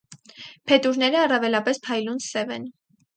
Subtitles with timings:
[0.69, 2.67] Փետուրները առավելապես փայլուն սև են։